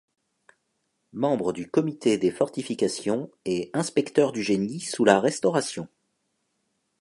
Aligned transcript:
Membre 1.13 1.53
du 1.53 1.69
Comité 1.69 2.17
des 2.17 2.31
fortifications 2.31 3.29
et 3.45 3.69
inspecteur 3.73 4.31
du 4.31 4.41
génie 4.41 4.79
sous 4.79 5.05
la 5.05 5.19
Restauration. 5.19 5.87